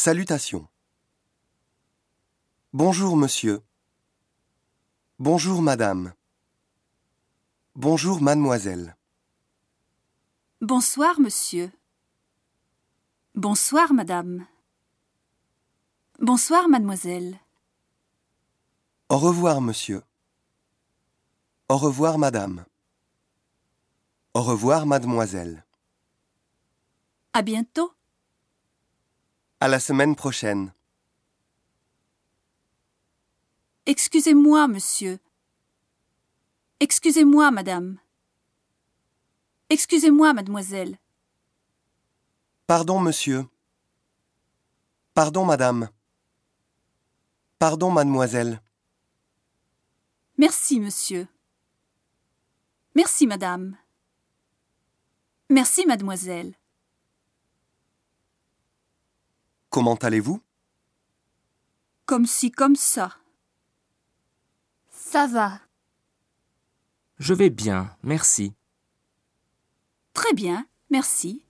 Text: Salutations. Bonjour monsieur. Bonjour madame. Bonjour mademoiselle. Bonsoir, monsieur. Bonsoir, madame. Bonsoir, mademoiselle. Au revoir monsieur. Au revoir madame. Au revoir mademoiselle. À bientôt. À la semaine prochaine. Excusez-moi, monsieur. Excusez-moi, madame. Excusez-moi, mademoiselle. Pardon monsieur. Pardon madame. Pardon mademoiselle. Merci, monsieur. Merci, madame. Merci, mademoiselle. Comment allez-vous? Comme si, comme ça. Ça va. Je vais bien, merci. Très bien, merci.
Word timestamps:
Salutations. 0.00 0.68
Bonjour 2.72 3.16
monsieur. 3.16 3.62
Bonjour 5.18 5.60
madame. 5.60 6.14
Bonjour 7.74 8.22
mademoiselle. 8.22 8.96
Bonsoir, 10.60 11.18
monsieur. 11.18 11.72
Bonsoir, 13.34 13.92
madame. 13.92 14.46
Bonsoir, 16.20 16.68
mademoiselle. 16.68 17.40
Au 19.08 19.18
revoir 19.18 19.60
monsieur. 19.60 20.04
Au 21.68 21.76
revoir 21.76 22.18
madame. 22.18 22.64
Au 24.34 24.42
revoir 24.42 24.86
mademoiselle. 24.86 25.66
À 27.32 27.42
bientôt. 27.42 27.97
À 29.60 29.66
la 29.68 29.80
semaine 29.80 30.14
prochaine. 30.14 30.72
Excusez-moi, 33.86 34.68
monsieur. 34.68 35.18
Excusez-moi, 36.80 37.50
madame. 37.50 37.98
Excusez-moi, 39.70 40.32
mademoiselle. 40.32 40.98
Pardon 42.66 43.00
monsieur. 43.00 43.46
Pardon 45.14 45.44
madame. 45.44 45.88
Pardon 47.58 47.90
mademoiselle. 47.90 48.62
Merci, 50.36 50.78
monsieur. 50.78 51.26
Merci, 52.94 53.26
madame. 53.26 53.76
Merci, 55.50 55.84
mademoiselle. 55.86 56.54
Comment 59.70 59.96
allez-vous? 59.96 60.40
Comme 62.06 62.26
si, 62.26 62.50
comme 62.50 62.76
ça. 62.76 63.16
Ça 64.90 65.26
va. 65.26 65.60
Je 67.18 67.34
vais 67.34 67.50
bien, 67.50 67.96
merci. 68.02 68.54
Très 70.14 70.32
bien, 70.32 70.66
merci. 70.90 71.44